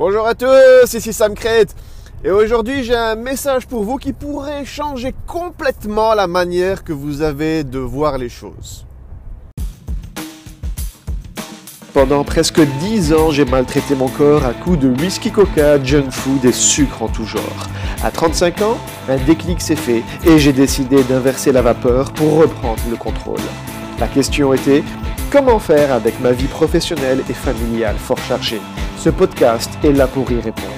Bonjour 0.00 0.26
à 0.26 0.34
tous, 0.34 0.94
ici 0.94 1.12
Sam 1.12 1.34
Crête. 1.34 1.76
Et 2.24 2.30
aujourd'hui, 2.30 2.84
j'ai 2.84 2.96
un 2.96 3.16
message 3.16 3.66
pour 3.66 3.84
vous 3.84 3.98
qui 3.98 4.14
pourrait 4.14 4.64
changer 4.64 5.14
complètement 5.26 6.14
la 6.14 6.26
manière 6.26 6.84
que 6.84 6.94
vous 6.94 7.20
avez 7.20 7.64
de 7.64 7.78
voir 7.78 8.16
les 8.16 8.30
choses. 8.30 8.86
Pendant 11.92 12.24
presque 12.24 12.62
10 12.62 13.12
ans, 13.12 13.30
j'ai 13.30 13.44
maltraité 13.44 13.94
mon 13.94 14.08
corps 14.08 14.46
à 14.46 14.54
coups 14.54 14.78
de 14.78 14.88
whisky 14.88 15.30
coca, 15.30 15.84
junk 15.84 16.10
food 16.10 16.46
et 16.46 16.52
sucre 16.52 17.02
en 17.02 17.08
tout 17.08 17.26
genre. 17.26 17.68
À 18.02 18.10
35 18.10 18.62
ans, 18.62 18.78
un 19.06 19.18
déclic 19.18 19.60
s'est 19.60 19.76
fait 19.76 20.02
et 20.26 20.38
j'ai 20.38 20.54
décidé 20.54 21.04
d'inverser 21.04 21.52
la 21.52 21.60
vapeur 21.60 22.10
pour 22.14 22.38
reprendre 22.38 22.80
le 22.88 22.96
contrôle. 22.96 23.36
La 23.98 24.08
question 24.08 24.54
était 24.54 24.82
comment 25.30 25.58
faire 25.60 25.92
avec 25.92 26.18
ma 26.20 26.32
vie 26.32 26.48
professionnelle 26.48 27.22
et 27.28 27.32
familiale 27.32 27.96
fort 27.96 28.18
chargée? 28.18 28.60
Ce 28.98 29.10
podcast 29.10 29.70
est 29.84 29.92
là 29.92 30.06
pour 30.06 30.30
y 30.30 30.40
répondre. 30.40 30.68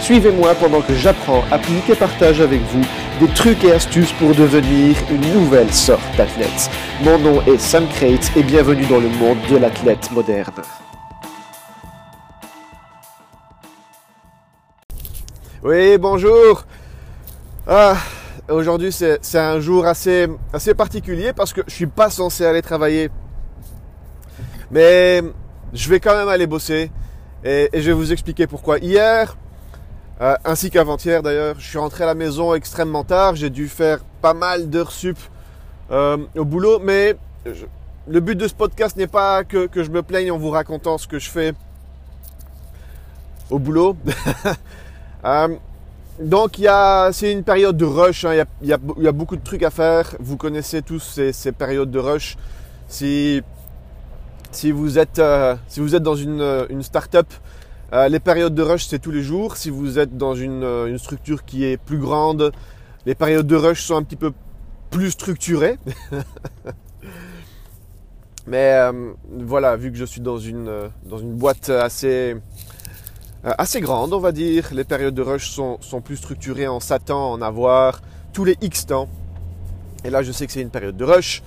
Suivez-moi 0.00 0.54
pendant 0.54 0.82
que 0.82 0.94
j'apprends, 0.94 1.42
applique 1.50 1.88
et 1.88 1.94
partage 1.94 2.40
avec 2.40 2.60
vous 2.72 2.84
des 3.20 3.32
trucs 3.32 3.64
et 3.64 3.72
astuces 3.72 4.12
pour 4.12 4.34
devenir 4.34 4.96
une 5.10 5.32
nouvelle 5.32 5.72
sorte 5.72 6.04
d'athlète. 6.16 6.70
Mon 7.02 7.18
nom 7.18 7.42
est 7.46 7.58
Sam 7.58 7.88
Crate 7.88 8.30
et 8.36 8.42
bienvenue 8.42 8.84
dans 8.86 9.00
le 9.00 9.08
monde 9.08 9.38
de 9.50 9.56
l'athlète 9.56 10.10
moderne. 10.12 10.62
Oui, 15.62 15.96
bonjour. 15.98 16.64
Ah, 17.66 17.96
aujourd'hui 18.48 18.92
c'est 18.92 19.38
un 19.38 19.58
jour 19.58 19.86
assez, 19.86 20.28
assez 20.52 20.74
particulier 20.74 21.32
parce 21.32 21.52
que 21.52 21.62
je 21.66 21.72
suis 21.72 21.86
pas 21.86 22.10
censé 22.10 22.44
aller 22.44 22.62
travailler. 22.62 23.10
Mais 24.70 25.22
je 25.72 25.88
vais 25.88 26.00
quand 26.00 26.16
même 26.16 26.28
aller 26.28 26.46
bosser. 26.46 26.90
Et, 27.44 27.68
je 27.72 27.80
vais 27.80 27.92
vous 27.92 28.12
expliquer 28.12 28.46
pourquoi. 28.46 28.78
Hier, 28.78 29.36
euh, 30.20 30.36
ainsi 30.44 30.70
qu'avant-hier 30.70 31.22
d'ailleurs, 31.22 31.56
je 31.58 31.66
suis 31.66 31.78
rentré 31.78 32.04
à 32.04 32.06
la 32.06 32.14
maison 32.14 32.54
extrêmement 32.54 33.04
tard. 33.04 33.36
J'ai 33.36 33.50
dû 33.50 33.68
faire 33.68 34.00
pas 34.22 34.34
mal 34.34 34.68
d'heures 34.70 34.92
sup 34.92 35.18
euh, 35.90 36.16
au 36.36 36.44
boulot. 36.44 36.80
Mais 36.80 37.16
le 38.08 38.20
but 38.20 38.36
de 38.36 38.48
ce 38.48 38.54
podcast 38.54 38.96
n'est 38.96 39.06
pas 39.06 39.44
que, 39.44 39.68
je 39.74 39.90
me 39.90 40.02
plaigne 40.02 40.30
en 40.32 40.38
vous 40.38 40.50
racontant 40.50 40.98
ce 40.98 41.06
que 41.06 41.18
je 41.18 41.30
fais 41.30 41.52
au 43.50 43.58
boulot. 43.58 43.96
Euh, 45.24 45.56
donc 46.20 46.60
c'est 47.12 47.32
une 47.32 47.42
période 47.42 47.76
de 47.76 47.84
rush. 47.84 48.24
Hein. 48.24 48.44
Il, 48.62 48.68
y 48.68 48.72
a, 48.72 49.12
beaucoup 49.12 49.34
de 49.34 49.42
trucs 49.42 49.64
à 49.64 49.70
faire. 49.70 50.14
Vous 50.20 50.36
connaissez 50.36 50.82
tous 50.82 51.00
ces, 51.00 51.32
ces 51.32 51.50
périodes 51.50 51.90
de 51.90 51.98
rush. 51.98 52.36
Si 52.86 53.42
si 54.56 54.72
vous 54.72 54.98
êtes, 54.98 55.18
euh, 55.18 55.54
si 55.68 55.80
vous 55.80 55.94
êtes 55.94 56.02
dans 56.02 56.14
une, 56.14 56.40
euh, 56.40 56.64
une 56.70 56.82
start-up, 56.82 57.26
euh, 57.92 58.08
les 58.08 58.20
périodes 58.20 58.54
de 58.54 58.62
rush, 58.62 58.86
c'est 58.86 58.98
tous 58.98 59.10
les 59.10 59.22
jours. 59.22 59.58
Si 59.58 59.68
vous 59.68 59.98
êtes 59.98 60.16
dans 60.16 60.34
une, 60.34 60.64
une, 60.64 60.96
structure 60.98 61.44
qui 61.44 61.64
est 61.64 61.76
plus 61.76 61.98
grande, 61.98 62.52
les 63.04 63.14
périodes 63.14 63.46
de 63.46 63.54
rush 63.54 63.82
sont 63.82 63.96
un 63.96 64.02
petit 64.02 64.16
peu 64.16 64.32
plus 64.90 65.10
structurées. 65.10 65.78
Mais 68.46 68.78
voilà, 69.30 69.76
vu 69.76 69.90
que 69.90 69.98
je 69.98 70.04
suis 70.04 70.20
dans 70.20 70.38
une, 70.38 70.70
dans 71.04 71.18
une 71.18 71.34
boîte 71.34 71.68
assez, 71.68 72.36
assez 73.42 73.80
grande, 73.80 74.12
on 74.12 74.20
va 74.20 74.30
dire, 74.30 74.68
les 74.72 74.84
périodes 74.84 75.14
de 75.14 75.22
rush 75.22 75.50
sont, 75.50 75.78
sont 75.80 76.00
plus 76.00 76.16
structurées. 76.16 76.68
On 76.68 76.78
s'attend 76.80 77.32
à 77.32 77.36
en 77.36 77.42
avoir 77.42 78.02
tous 78.32 78.44
les 78.44 78.56
X 78.60 78.86
temps. 78.86 79.08
Et 80.04 80.10
là, 80.10 80.22
je 80.22 80.30
sais 80.30 80.46
que 80.46 80.52
c'est 80.52 80.62
une 80.62 80.70
période 80.70 80.96
de 80.96 81.04
rush. 81.04 81.42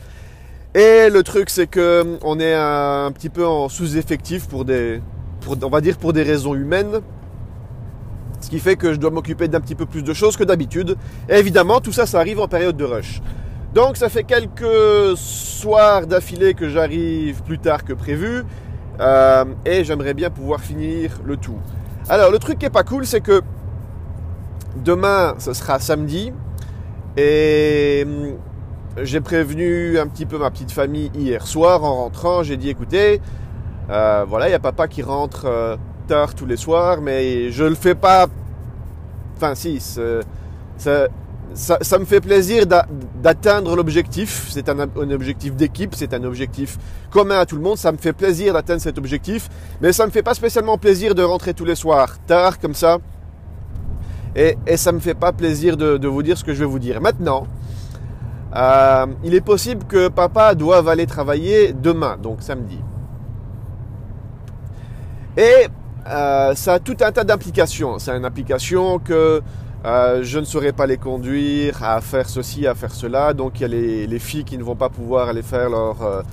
Et 0.76 1.10
le 1.10 1.24
truc, 1.24 1.50
c'est 1.50 1.66
que 1.66 2.20
on 2.24 2.40
est 2.40 2.54
un, 2.54 3.12
petit 3.12 3.30
peu 3.30 3.46
en 3.46 3.70
sous-effectif 3.70 4.48
pour 4.48 4.66
des, 4.66 5.02
on 5.48 5.70
va 5.70 5.82
dire 5.82 5.98
pour 5.98 6.14
des 6.14 6.22
raisons 6.22 6.54
humaines. 6.54 7.02
Ce 8.40 8.50
qui 8.50 8.60
fait 8.60 8.76
que 8.76 8.94
je 8.94 9.00
dois 9.00 9.10
m'occuper 9.10 9.48
d'un 9.48 9.62
petit 9.62 9.76
peu 9.76 9.86
plus 9.86 10.04
de 10.04 10.14
choses 10.14 10.38
que 10.38 10.44
d'habitude. 10.44 10.96
Et 11.28 11.36
évidemment, 11.36 11.82
tout 11.82 11.92
ça, 11.92 12.06
ça 12.06 12.20
arrive 12.20 12.40
en 12.40 12.48
période 12.48 12.78
de 12.78 12.86
rush. 12.86 13.22
Donc, 13.74 13.98
ça 13.98 14.10
fait 14.10 14.24
quelques 14.24 15.18
soirs 15.18 16.08
d'affilée 16.08 16.54
que 16.54 16.70
j'arrive 16.70 17.42
plus 17.44 17.60
tard 17.60 17.84
que 17.84 17.94
prévu. 17.94 18.44
Euh, 19.00 19.46
et 19.66 19.84
j'aimerais 19.84 20.14
bien 20.14 20.30
pouvoir 20.30 20.62
finir 20.62 21.20
le 21.26 21.38
tout. 21.38 21.58
Alors, 22.08 22.32
le 22.32 22.38
truc 22.38 22.60
qui 22.60 22.66
est 22.66 22.72
pas 22.72 22.84
cool, 22.84 23.06
c'est 23.06 23.22
que 23.22 23.42
demain, 24.78 25.36
ce 25.40 25.54
sera 25.54 25.80
samedi. 25.80 26.32
Et 27.18 28.06
j'ai 28.98 29.22
prévenu 29.22 30.00
un 30.00 30.08
petit 30.08 30.26
peu 30.26 30.38
ma 30.38 30.50
petite 30.52 30.72
famille 30.72 31.12
hier 31.16 31.46
soir 31.46 31.84
en 31.84 31.96
rentrant. 31.96 32.44
J'ai 32.44 32.58
dit 32.58 32.70
écoutez, 32.70 33.22
euh, 33.90 34.26
voilà, 34.28 34.50
il 34.50 34.52
y 34.52 34.56
a 34.56 34.60
papa 34.60 34.88
qui 34.88 35.02
rentre 35.02 35.46
euh, 35.46 35.78
tard 36.08 36.36
tous 36.36 36.46
les 36.46 36.58
soirs, 36.58 37.02
mais 37.02 37.52
je 37.52 37.64
le 37.64 37.76
fais 37.76 37.96
pas. 37.96 38.28
Enfin, 39.38 39.56
si, 39.56 39.80
ça, 39.80 42.00
me 42.00 42.06
fait 42.06 42.20
plaisir 42.20 42.66
d'atteindre 42.66 43.76
l'objectif. 43.76 44.48
C'est 44.50 44.70
un, 44.70 44.80
un, 44.80 45.12
objectif 45.12 45.56
d'équipe, 45.56 45.96
c'est 45.96 46.14
un 46.14 46.24
objectif 46.24 46.78
commun 47.10 47.40
à 47.40 47.46
tout 47.46 47.56
le 47.56 47.62
monde. 47.62 47.78
Ça 47.78 47.92
me 47.92 47.98
fait 47.98 48.14
plaisir 48.14 48.54
d'atteindre 48.54 48.82
cet 48.82 48.98
objectif, 48.98 49.50
mais 49.82 49.94
ça 49.94 50.06
me 50.06 50.12
fait 50.12 50.24
pas 50.24 50.34
spécialement 50.34 50.78
plaisir 50.78 51.16
de 51.16 51.24
rentrer 51.24 51.54
tous 51.54 51.66
les 51.66 51.76
soirs 51.76 52.18
tard 52.28 52.60
comme 52.60 52.74
ça. 52.74 52.98
Et, 54.36 54.58
et 54.68 54.78
ça 54.78 54.92
me 54.92 55.00
fait 55.00 55.16
pas 55.16 55.32
plaisir 55.32 55.78
de 55.78 56.08
vous 56.08 56.22
dire 56.22 56.38
ce 56.38 56.44
que 56.44 56.54
je 56.54 56.60
vais 56.60 56.70
vous 56.70 56.80
dire. 56.80 57.02
Maintenant, 57.02 57.48
euh, 58.56 59.06
il 59.24 59.36
est 59.36 59.42
possible 59.42 59.86
que 59.86 60.08
papa 60.08 60.56
doive 60.56 60.88
aller 60.88 61.06
travailler 61.06 61.74
demain, 61.74 62.18
donc 62.18 62.42
samedi. 62.42 62.80
Et 65.38 65.68
euh, 66.08 66.56
ça 66.56 66.74
a 66.74 66.80
tout 66.80 66.98
un 67.02 67.12
tas 67.12 67.24
d'implications. 67.24 68.00
C'est 68.00 68.16
une 68.16 68.26
application 68.26 69.00
que 69.00 69.42
euh, 69.86 70.24
je 70.24 70.40
ne 70.40 70.46
saurais 70.46 70.74
pas 70.74 70.88
les 70.88 70.98
conduire 70.98 71.84
à 71.84 72.02
faire 72.02 72.28
ceci, 72.28 72.66
à 72.66 72.76
faire 72.76 72.94
cela. 72.94 73.34
Donc 73.34 73.60
il 73.60 73.62
y 73.62 73.66
a 73.66 73.68
les, 74.08 74.20
filles 74.20 74.44
qui 74.44 74.58
ne 74.58 74.64
vont 74.64 74.76
pas 74.76 74.90
pouvoir 74.90 75.30
aller 75.30 75.44
faire 75.44 75.70
leur, 75.70 76.24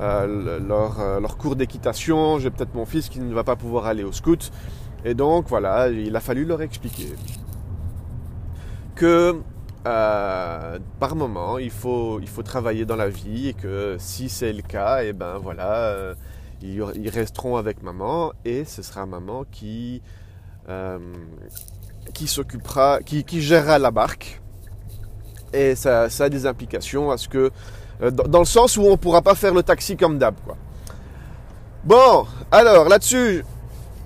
leur, 0.00 1.20
leur 1.20 1.36
cours 1.36 1.56
d'équitation. 1.56 2.38
J'ai 2.38 2.50
peut-être 2.50 2.74
mon 2.74 2.86
fils 2.86 3.08
qui 3.08 3.18
ne 3.18 3.34
va 3.34 3.44
pas 3.44 3.56
pouvoir 3.56 3.86
aller 3.86 4.04
au 4.04 4.12
scout. 4.12 4.52
Et 5.04 5.14
donc 5.14 5.46
voilà, 5.48 5.88
il 5.88 6.14
a 6.14 6.20
fallu 6.20 6.44
leur 6.44 6.62
expliquer 6.62 7.14
que 8.94 9.36
euh, 9.86 10.78
par 10.98 11.14
moment, 11.14 11.58
il 11.58 11.70
faut, 11.70 12.18
il 12.20 12.26
faut 12.26 12.42
travailler 12.42 12.84
dans 12.84 12.96
la 12.96 13.08
vie 13.08 13.48
et 13.50 13.54
que 13.54 13.96
si 14.00 14.28
c'est 14.28 14.52
le 14.52 14.62
cas, 14.62 15.04
et 15.04 15.08
eh 15.08 15.12
ben 15.12 15.38
voilà, 15.38 15.74
euh, 15.74 16.14
ils, 16.60 16.82
resteront 17.08 17.56
avec 17.56 17.84
maman 17.84 18.32
et 18.44 18.64
ce 18.64 18.82
sera 18.82 19.06
maman 19.06 19.44
qui, 19.52 20.02
euh, 20.68 20.98
qui 22.14 22.26
s'occupera, 22.26 22.98
qui, 23.04 23.22
qui, 23.22 23.40
gérera 23.40 23.78
la 23.78 23.92
barque. 23.92 24.42
Et 25.52 25.76
ça, 25.76 26.08
a 26.18 26.28
des 26.28 26.46
implications 26.46 27.12
à 27.12 27.16
ce 27.16 27.28
que, 27.28 27.52
dans, 28.10 28.40
le 28.40 28.44
sens 28.44 28.76
où 28.76 28.82
on 28.82 28.92
ne 28.92 28.96
pourra 28.96 29.22
pas 29.22 29.36
faire 29.36 29.54
le 29.54 29.62
taxi 29.62 29.96
comme 29.96 30.18
d'hab. 30.18 30.34
Bon, 31.84 32.26
alors 32.50 32.88
là-dessus, 32.88 33.44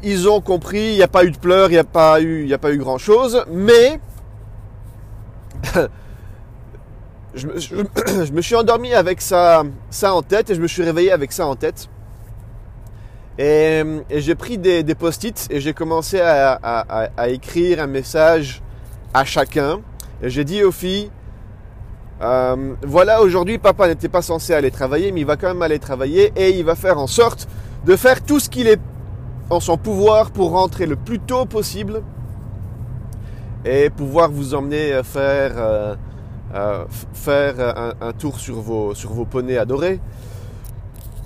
ils 0.03 0.29
ont 0.29 0.43
compris, 0.43 0.91
il 0.91 0.97
n'y 0.97 1.03
a 1.03 1.09
pas 1.09 1.25
eu 1.25 1.31
de 1.31 1.39
pleurs, 1.39 1.71
il 1.71 1.73
n'y 1.73 1.79
a 1.79 1.85
pas 1.85 2.21
eu, 2.21 2.45
il 2.45 2.53
a 2.53 2.59
pas 2.59 2.71
eu 2.71 2.79
grand 2.79 2.99
chose, 2.99 3.47
mais 3.51 3.99
je, 7.35 7.47
me, 8.33 8.43
suis 8.43 8.55
endormi 8.55 8.93
avec 8.93 9.21
ça, 9.21 9.63
ça 9.91 10.15
en 10.15 10.23
tête 10.23 10.51
et 10.51 10.55
je 10.55 10.61
me 10.61 10.67
suis 10.67 10.83
réveillé 10.83 11.13
avec 11.13 11.33
ça 11.33 11.47
en 11.47 11.57
tête. 11.57 11.89
Et, 13.39 13.83
j'ai 14.11 14.35
pris 14.35 14.59
des, 14.59 14.83
post-it 14.95 15.49
et 15.51 15.61
j'ai 15.61 15.73
commencé 15.73 16.21
à, 16.21 17.29
écrire 17.29 17.81
un 17.83 17.87
message 17.87 18.63
à 19.15 19.25
chacun. 19.25 19.81
Et 20.23 20.29
j'ai 20.29 20.45
dit 20.45 20.63
aux 20.63 20.73
filles, 20.73 21.11
euh, 22.21 22.75
voilà, 22.83 23.23
aujourd'hui, 23.23 23.59
papa 23.59 23.89
n'était 23.89 24.11
pas 24.11 24.23
censé 24.23 24.53
aller 24.53 24.71
travailler, 24.71 25.11
mais 25.13 25.21
il 25.21 25.27
va 25.27 25.37
quand 25.37 25.49
même 25.49 25.63
aller 25.63 25.79
travailler 25.79 26.33
et 26.37 26.51
il 26.59 26.65
va 26.65 26.75
faire 26.75 26.99
en 26.99 27.07
sorte 27.07 27.49
de 27.87 27.97
faire 27.97 28.23
tout 28.23 28.41
ce 28.41 28.51
qu'il 28.51 28.67
est 28.67 28.81
en 29.49 29.61
son 29.61 29.79
pouvoir 29.79 30.31
pour 30.31 30.51
rentrer 30.51 30.85
le 30.85 30.97
plus 30.97 31.19
tôt 31.19 31.47
possible 31.47 32.03
et 33.65 33.91
pouvoir 33.91 34.31
vous 34.31 34.55
emmener 34.55 35.01
faire, 35.05 35.53
euh, 35.57 35.95
euh, 36.55 36.85
faire 37.13 37.95
un, 38.01 38.13
tour 38.13 38.39
sur 38.39 38.61
vos, 38.61 38.95
sur 38.95 39.13
vos 39.13 39.25
poneys 39.25 39.59
adorés. 39.59 40.01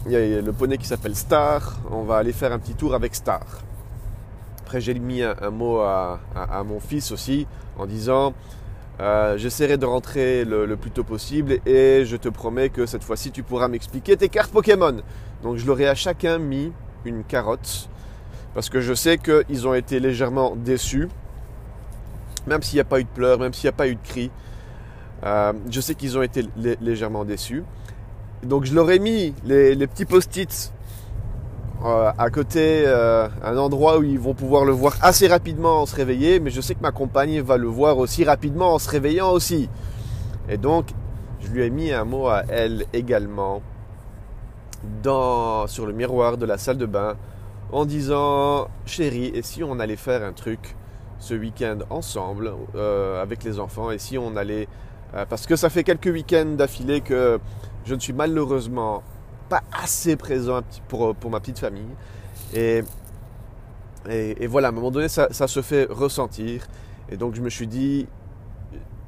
Il 0.06 0.12
y 0.12 0.16
a 0.16 0.42
le 0.42 0.52
poney 0.52 0.76
qui 0.76 0.86
s'appelle 0.86 1.16
Star. 1.16 1.78
On 1.90 2.02
va 2.02 2.16
aller 2.16 2.32
faire 2.32 2.52
un 2.52 2.58
petit 2.58 2.74
tour 2.74 2.94
avec 2.94 3.14
Star. 3.14 3.44
Après, 4.60 4.80
j'ai 4.80 4.94
mis 4.94 5.22
un, 5.22 5.50
mot 5.50 5.80
à, 5.80 6.18
mon 6.66 6.80
fils 6.80 7.12
aussi 7.12 7.46
en 7.78 7.86
disant 7.86 8.34
euh, 9.00 9.38
J'essaierai 9.38 9.78
de 9.78 9.86
rentrer 9.86 10.44
le, 10.44 10.66
le, 10.66 10.76
plus 10.76 10.90
tôt 10.90 11.04
possible 11.04 11.58
et 11.64 12.04
je 12.04 12.16
te 12.16 12.28
promets 12.28 12.68
que 12.68 12.86
cette 12.86 13.04
fois-ci, 13.04 13.30
tu 13.30 13.42
pourras 13.42 13.68
m'expliquer 13.68 14.16
tes 14.16 14.28
cartes 14.28 14.50
Pokémon. 14.50 14.96
Donc, 15.42 15.56
je 15.56 15.66
leur 15.66 15.80
ai 15.80 15.88
à 15.88 15.94
chacun 15.94 16.38
mis 16.38 16.72
une 17.04 17.24
carotte 17.24 17.88
parce 18.54 18.68
que 18.68 18.80
je 18.80 18.94
sais 18.94 19.18
qu'ils 19.18 19.66
ont 19.66 19.74
été 19.74 20.00
légèrement 20.00 20.54
déçus 20.56 21.08
même 22.46 22.62
s'il 22.62 22.76
n'y 22.76 22.80
a 22.80 22.84
pas 22.84 23.00
eu 23.00 23.04
de 23.04 23.08
pleurs, 23.08 23.38
même 23.38 23.52
s'il 23.52 23.64
n'y 23.64 23.74
a 23.74 23.76
pas 23.76 23.88
eu 23.88 23.94
de 23.94 24.02
cris. 24.02 24.30
Euh, 25.24 25.52
je 25.70 25.80
sais 25.80 25.94
qu'ils 25.94 26.18
ont 26.18 26.22
été 26.22 26.44
légèrement 26.80 27.24
déçus. 27.24 27.64
Donc 28.42 28.64
je 28.64 28.74
leur 28.74 28.90
ai 28.90 28.98
mis 28.98 29.34
les, 29.44 29.86
petits 29.86 30.04
post-it 30.04 30.72
euh, 31.84 32.12
à 32.16 32.30
côté 32.30 32.84
euh, 32.86 33.28
un 33.42 33.56
endroit 33.56 33.98
où 33.98 34.02
ils 34.02 34.18
vont 34.18 34.34
pouvoir 34.34 34.64
le 34.64 34.72
voir 34.72 34.96
assez 35.00 35.26
rapidement 35.26 35.82
en 35.82 35.86
se 35.86 35.96
réveillant, 35.96 36.40
mais 36.42 36.50
je 36.50 36.60
sais 36.60 36.74
que 36.74 36.82
ma 36.82 36.92
compagne 36.92 37.40
va 37.40 37.56
le 37.56 37.68
voir 37.68 37.98
aussi 37.98 38.24
rapidement 38.24 38.74
en 38.74 38.78
se 38.78 38.90
réveillant 38.90 39.30
aussi. 39.30 39.68
Et 40.48 40.58
donc, 40.58 40.88
je 41.40 41.48
lui 41.48 41.62
ai 41.62 41.70
mis 41.70 41.92
un 41.92 42.04
mot 42.04 42.28
à 42.28 42.42
elle 42.48 42.84
également 42.92 43.62
sur 45.66 45.86
le 45.86 45.92
miroir 45.92 46.36
de 46.36 46.46
la 46.46 46.58
salle 46.58 46.78
de 46.78 46.86
bain 46.86 47.16
en 47.72 47.84
disant 47.84 48.68
Chérie, 48.86 49.32
et 49.34 49.42
si 49.42 49.62
on 49.62 49.78
allait 49.78 49.96
faire 49.96 50.22
un 50.22 50.32
truc 50.32 50.76
ce 51.18 51.34
week-end 51.34 51.78
ensemble 51.90 52.52
euh, 52.74 53.22
avec 53.22 53.44
les 53.44 53.58
enfants 53.58 53.90
et 53.90 53.98
si 53.98 54.18
on 54.18 54.36
allait. 54.36 54.68
parce 55.28 55.46
que 55.46 55.56
ça 55.56 55.70
fait 55.70 55.84
quelques 55.84 56.06
week-ends 56.06 56.54
d'affilée 56.56 57.00
que 57.00 57.38
je 57.84 57.94
ne 57.94 58.00
suis 58.00 58.12
malheureusement 58.12 59.02
pas 59.48 59.62
assez 59.72 60.16
présent 60.16 60.60
pour, 60.88 61.14
pour 61.14 61.30
ma 61.30 61.40
petite 61.40 61.58
famille. 61.58 61.94
Et, 62.54 62.82
et, 64.08 64.46
voilà, 64.46 64.68
à 64.68 64.70
un 64.70 64.74
moment 64.74 64.90
donné, 64.90 65.08
ça, 65.08 65.28
se 65.30 65.62
fait 65.62 65.86
ressentir. 65.90 66.66
Et 67.10 67.16
donc 67.16 67.34
je 67.34 67.40
me 67.40 67.50
suis 67.50 67.66
dit, 67.66 68.06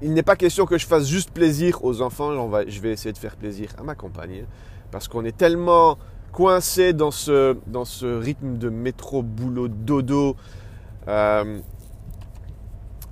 il 0.02 0.12
n'est 0.12 0.22
pas 0.22 0.36
question 0.36 0.66
que 0.66 0.78
je 0.78 0.86
fasse 0.86 1.06
juste 1.06 1.30
plaisir 1.30 1.84
aux 1.84 2.02
enfants, 2.02 2.32
je 2.66 2.80
vais 2.80 2.92
essayer 2.92 3.12
de 3.12 3.18
faire 3.18 3.36
plaisir 3.36 3.70
à 3.78 3.82
ma 3.82 3.94
compagne. 3.94 4.44
Parce 4.90 5.08
qu'on 5.08 5.24
est 5.24 5.36
tellement 5.36 5.98
coincé 6.32 6.92
dans 6.92 7.10
ce, 7.10 7.56
dans 7.66 7.84
ce 7.84 8.06
rythme 8.06 8.58
de 8.58 8.68
métro, 8.68 9.22
boulot, 9.22 9.68
dodo, 9.68 10.36
euh, 11.08 11.58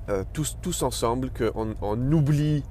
euh, 0.09 0.25
tous, 0.33 0.59
tous 0.61 0.83
ensemble, 0.83 1.31
qu'on 1.31 1.75
on 1.81 2.13
oublie 2.13 2.63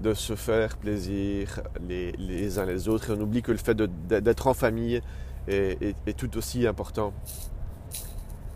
de 0.00 0.12
se 0.12 0.34
faire 0.34 0.76
plaisir 0.76 1.62
les, 1.88 2.12
les, 2.12 2.58
uns 2.58 2.66
les 2.66 2.88
autres 2.88 3.10
et 3.10 3.12
on 3.16 3.20
oublie 3.20 3.42
que 3.42 3.52
le 3.52 3.58
fait 3.58 3.76
d'être 3.76 4.46
en 4.46 4.54
famille 4.54 5.00
est, 5.48 6.16
tout 6.16 6.36
aussi 6.36 6.66
important 6.66 7.12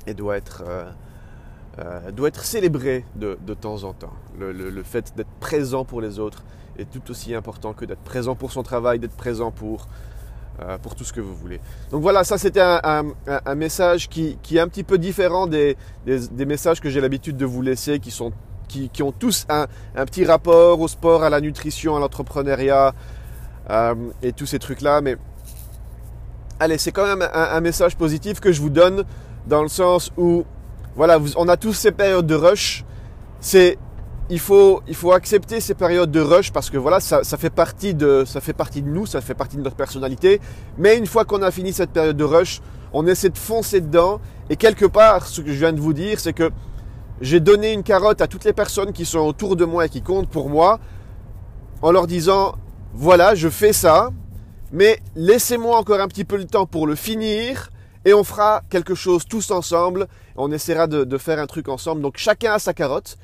et 0.07 0.15
doit 0.15 0.37
être, 0.37 0.65
euh, 0.67 0.91
euh, 1.79 2.11
doit 2.11 2.29
être 2.29 2.45
célébré 2.45 3.05
de, 3.15 3.39
de, 3.47 3.55
temps 3.55 3.85
en 3.85 3.93
temps. 3.93 4.13
Le, 4.39 4.53
le, 4.53 4.83
fait 4.83 5.15
d'être 5.17 5.31
présent 5.41 5.85
pour 5.85 6.01
les 6.01 6.19
autres 6.19 6.45
est 6.77 6.91
tout 6.91 7.11
aussi 7.11 7.35
important 7.35 7.73
que 7.73 7.85
d'être 7.85 8.03
présent 8.03 8.35
pour 8.35 8.53
son 8.53 8.63
travail, 8.63 8.99
d'être 8.99 9.17
présent 9.17 9.51
pour, 9.51 9.87
euh, 10.61 10.79
pour 10.79 10.95
tout 10.95 11.05
ce 11.05 11.13
que 11.13 11.21
vous 11.21 11.35
voulez. 11.35 11.61
Donc 11.91 12.03
voilà, 12.03 12.25
ça 12.25 12.39
c'était 12.39 12.61
un, 12.61 13.05
message 13.55 14.09
qui, 14.09 14.39
est 14.53 14.61
un 14.61 14.69
petit 14.69 14.85
peu 14.85 14.99
différent 14.99 15.47
des 15.47 15.77
messages 16.47 16.81
que 16.81 16.91
j'ai 16.91 17.01
l'habitude 17.01 17.37
de 17.37 17.47
vous 17.47 17.63
laisser, 17.63 17.99
qui 17.99 18.11
sont 18.11 18.33
qui, 18.69 19.03
ont 19.03 19.13
tous 19.13 19.47
un, 19.49 19.67
petit 20.05 20.25
rapport 20.25 20.81
au 20.81 20.89
sport, 20.89 21.25
à 21.25 21.31
la 21.31 21.41
nutrition, 21.41 21.97
à 21.97 22.01
l'entrepreneuriat 22.01 22.95
euh, 23.71 23.95
et 24.23 24.33
tous 24.33 24.47
ces 24.47 24.59
trucs-là. 24.59 25.01
Mais 25.01 25.17
allez, 26.61 26.79
c'est 26.79 26.93
quand 26.93 27.07
même 27.07 27.29
un, 27.33 27.61
message 27.61 27.97
positif 27.97 28.41
que 28.41 28.53
je 28.53 28.61
vous 28.61 28.71
donne 28.71 29.05
dans 29.47 29.63
le 29.63 29.69
sens 29.69 30.13
où, 30.17 30.45
voilà, 30.95 31.19
on 31.37 31.49
a 31.49 31.57
tous 31.57 31.73
ces 31.73 31.93
périodes 31.93 32.27
de 32.27 32.35
rush. 32.35 32.85
C'est 33.41 33.79
il 34.31 34.39
faut, 34.39 34.83
il 34.87 34.95
faut 34.95 35.13
accepter 35.13 35.61
ces 35.61 35.75
périodes 35.75 36.11
de 36.11 36.21
rush 36.21 36.53
parce 36.53 36.71
que 36.71 36.77
voilà, 36.77 37.01
ça, 37.01 37.25
ça, 37.25 37.37
fait 37.37 37.51
partie 37.51 37.95
de, 37.95 38.25
ça 38.27 38.41
fait 38.41 38.53
partie 38.53 38.83
de 38.83 38.89
nous, 38.89 39.07
ça 39.07 39.21
fait 39.21 39.35
partie 39.35 39.57
de 39.57 39.63
notre 39.63 39.77
personnalité. 39.77 40.41
Mais 40.77 40.99
une 40.99 41.07
fois 41.07 41.25
qu'on 41.25 41.43
a 41.43 41.51
fini 41.51 41.73
cette 41.73 41.91
période 41.91 42.17
de 42.17 42.25
rush, 42.25 42.61
on 42.93 43.07
essaie 43.07 43.31
de 43.31 43.39
foncer 43.39 43.81
dedans. 43.81 44.21
Et 44.51 44.57
quelque 44.57 44.87
part, 44.87 45.27
ce 45.27 45.41
que 45.41 45.53
je 45.53 45.59
viens 45.59 45.73
de 45.73 45.81
vous 45.81 45.93
dire, 45.93 46.21
c'est 46.21 46.33
que 46.33 46.51
j'ai 47.21 47.41
donné 47.41 47.73
une 47.73 47.83
carotte 47.83 48.21
à 48.21 48.27
toutes 48.27 48.45
les 48.45 48.53
personnes 48.53 48.93
qui 48.93 49.05
sont 49.05 49.21
autour 49.21 49.57
de 49.57 49.65
moi 49.65 49.87
et 49.87 49.89
qui 49.89 50.03
comptent 50.03 50.31
pour 50.31 50.49
moi 50.49 50.79
en 51.83 51.91
leur 51.91 52.07
disant 52.07 52.55
voilà, 52.95 53.35
je 53.35 53.49
fais 53.49 53.73
ça, 53.73 54.11
mais 54.73 55.01
laissez-moi 55.15 55.77
encore 55.77 56.01
un 56.01 56.09
petit 56.09 56.25
peu 56.25 56.37
le 56.37 56.45
temps 56.45 56.67
pour 56.67 56.87
le 56.87 56.95
finir 56.95 57.71
et 58.05 58.15
on 58.15 58.25
fera 58.25 58.63
quelque 58.71 58.95
chose 58.95 59.25
tous 59.29 59.51
ensemble. 59.51 60.07
On 60.37 60.51
essaiera 60.53 60.87
de, 60.87 61.19
faire 61.19 61.39
un 61.39 61.47
truc 61.47 61.69
ensemble. 61.69 62.01
Donc 62.01 62.17
chacun 62.17 62.55
a 62.55 62.59
sa 62.59 62.73
carotte. 62.73 63.19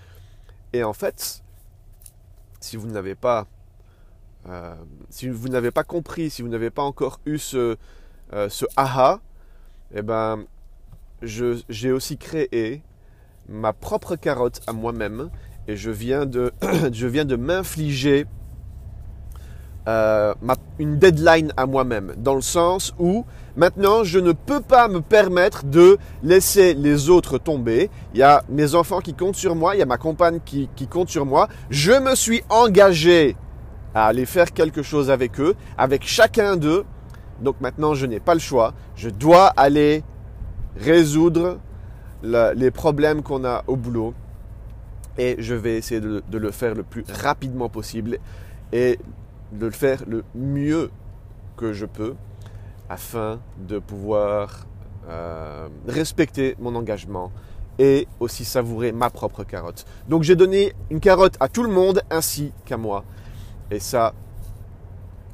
Et 0.74 0.82
en 0.82 0.92
fait, 0.92 1.40
si 2.58 2.76
vous 2.76 2.88
n'avez 2.88 3.14
pas, 3.14 3.46
euh, 4.48 4.74
si 5.08 5.28
vous 5.28 5.48
n'avez 5.48 5.70
pas 5.70 5.84
compris, 5.84 6.30
si 6.30 6.42
vous 6.42 6.48
n'avez 6.48 6.70
pas 6.70 6.82
encore 6.82 7.20
eu 7.26 7.38
ce, 7.38 7.76
euh, 8.32 8.48
ce 8.48 8.64
aha, 8.76 9.20
eh 9.94 10.02
ben, 10.02 10.44
j'ai 11.22 11.92
aussi 11.92 12.18
créé 12.18 12.82
ma 13.48 13.72
propre 13.72 14.16
carotte 14.16 14.62
à 14.66 14.72
moi-même 14.72 15.30
et 15.68 15.76
je 15.76 15.92
viens 15.92 16.26
de, 16.26 16.52
je 16.92 17.06
viens 17.06 17.24
de 17.24 17.36
m'infliger 17.36 18.26
euh, 19.86 20.34
une 20.78 20.98
deadline 20.98 21.52
à 21.56 21.66
moi-même, 21.66 22.14
dans 22.16 22.34
le 22.34 22.40
sens 22.40 22.94
où 22.98 23.24
maintenant 23.56 24.02
je 24.02 24.18
ne 24.18 24.32
peux 24.32 24.60
pas 24.60 24.88
me 24.88 25.00
permettre 25.00 25.64
de 25.64 25.98
laisser 26.22 26.74
les 26.74 27.10
autres 27.10 27.38
tomber. 27.38 27.90
Il 28.14 28.20
y 28.20 28.22
a 28.22 28.42
mes 28.48 28.74
enfants 28.74 29.00
qui 29.00 29.14
comptent 29.14 29.36
sur 29.36 29.54
moi, 29.54 29.74
il 29.74 29.78
y 29.78 29.82
a 29.82 29.86
ma 29.86 29.98
compagne 29.98 30.40
qui, 30.44 30.68
qui 30.74 30.86
compte 30.86 31.10
sur 31.10 31.26
moi. 31.26 31.48
Je 31.70 31.92
me 31.92 32.14
suis 32.14 32.42
engagé 32.48 33.36
à 33.94 34.06
aller 34.06 34.26
faire 34.26 34.52
quelque 34.52 34.82
chose 34.82 35.10
avec 35.10 35.38
eux, 35.38 35.54
avec 35.78 36.06
chacun 36.06 36.56
d'eux. 36.56 36.84
Donc 37.40 37.60
maintenant 37.60 37.94
je 37.94 38.06
n'ai 38.06 38.20
pas 38.20 38.34
le 38.34 38.40
choix, 38.40 38.74
je 38.96 39.08
dois 39.08 39.46
aller 39.48 40.02
résoudre 40.76 41.58
les 42.22 42.70
problèmes 42.70 43.22
qu'on 43.22 43.44
a 43.44 43.64
au 43.66 43.76
boulot 43.76 44.14
et 45.18 45.36
je 45.38 45.54
vais 45.54 45.76
essayer 45.76 46.00
de, 46.00 46.22
le 46.32 46.50
faire 46.50 46.74
le 46.74 46.82
plus 46.82 47.04
rapidement 47.22 47.68
possible 47.68 48.18
et 48.72 48.98
de 49.58 49.66
le 49.66 49.72
faire 49.72 50.02
le 50.06 50.24
mieux 50.34 50.90
que 51.56 51.72
je 51.72 51.86
peux 51.86 52.14
afin 52.88 53.40
de 53.58 53.78
pouvoir 53.78 54.66
euh, 55.08 55.68
respecter 55.86 56.56
mon 56.58 56.74
engagement 56.74 57.32
et 57.78 58.06
aussi 58.20 58.44
savourer 58.44 58.92
ma 58.92 59.10
propre 59.10 59.44
carotte. 59.44 59.84
Donc 60.08 60.22
j'ai 60.22 60.36
donné 60.36 60.74
une 60.90 61.00
carotte 61.00 61.36
à 61.40 61.48
tout 61.48 61.62
le 61.62 61.70
monde 61.70 62.02
ainsi 62.10 62.52
qu'à 62.64 62.76
moi. 62.76 63.04
Et 63.70 63.80
ça, 63.80 64.14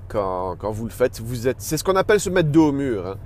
quand, 0.09 0.57
vous 0.63 0.85
le 0.85 0.91
faites, 0.91 1.21
vous 1.21 1.49
êtes. 1.49 1.61
C'est 1.61 1.77
ce 1.77 1.85
qu'on 1.85 1.97
appelle 1.97 2.21
se 2.21 2.31
mettre 2.31 2.49
dos 2.49 2.69
au 2.69 2.73
mur. 2.73 3.07
Hein. 3.07 3.17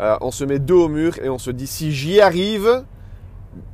Euh, 0.00 0.16
on 0.20 0.30
se 0.30 0.44
met 0.44 0.58
dos 0.58 0.84
au 0.84 0.88
mur 0.88 1.18
et 1.22 1.28
on 1.28 1.38
se 1.38 1.50
dit 1.50 1.66
si 1.66 1.92
j'y 1.92 2.20
arrive, 2.20 2.84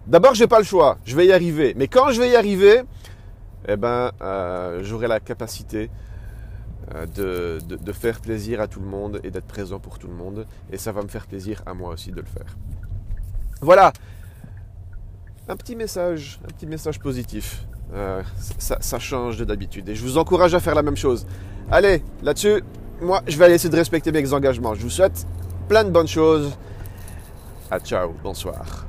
D'abord, 0.06 0.35
j'ai 0.35 0.47
pas 0.47 0.59
le 0.59 0.65
choix, 0.65 0.99
je 1.05 1.17
vais 1.17 1.26
y 1.26 1.32
arriver. 1.32 1.75
Mais 1.76 1.88
quand 1.88 2.11
je 2.11 2.21
vais 2.21 2.31
y 2.31 2.37
arriver, 2.37 2.82
eh 3.69 3.76
ben, 3.76 4.11
euh, 4.23 4.81
j'aurai 4.82 5.09
la 5.09 5.21
capacité 5.21 5.91
euh, 6.92 7.06
de, 7.06 7.76
de, 7.76 7.92
faire 7.92 8.20
plaisir 8.20 8.60
à 8.60 8.66
tout 8.66 8.81
le 8.81 8.86
monde 8.86 9.20
et 9.25 9.31
d'être 9.31 9.46
présent 9.46 9.78
pour 9.78 9.98
tout 9.98 10.08
le 10.08 10.14
monde. 10.14 10.46
Et 10.70 10.76
ça 10.76 10.92
va 10.92 11.02
me 11.02 11.08
faire 11.08 11.26
plaisir 11.26 11.62
à 11.64 11.75
moi 11.75 11.90
aussi 11.90 12.10
de 12.10 12.20
le 12.20 12.26
faire. 12.26 12.56
Voilà, 13.60 13.92
un 15.48 15.56
petit 15.56 15.76
message, 15.76 16.40
un 16.44 16.48
petit 16.48 16.66
message 16.66 16.99
positif. 16.99 17.64
Euh, 17.94 18.23
ça, 18.59 18.78
ça, 18.80 18.99
change 18.99 19.37
de 19.37 19.44
d'habitude 19.44 19.88
et 19.88 19.94
je 19.94 20.02
vous 20.02 20.18
encourage 20.18 20.54
à 20.54 20.61
faire 20.61 20.75
la 20.75 20.82
même 20.82 20.97
chose. 20.97 21.26
Allez, 21.70 22.02
là-dessus, 22.23 22.62
moi, 23.00 23.23
je 23.26 23.37
vais 23.38 23.44
aller 23.44 23.54
essayer 23.54 23.70
de 23.70 23.76
respecter 23.76 24.11
mes 24.11 24.32
engagements. 24.32 24.75
Je 24.75 24.82
vous 24.82 24.90
souhaite 24.90 25.26
plein 25.68 25.85
de 25.85 25.90
bonnes 25.90 26.09
choses. 26.09 26.56
À 27.70 27.78
ciao, 27.78 28.14
bonsoir. 28.23 28.87